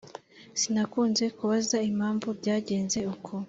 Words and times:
sinakunze 0.59 1.25
kubaza 1.37 1.77
impamvu 1.89 2.27
byagenze 2.39 2.99
uko 3.13 3.31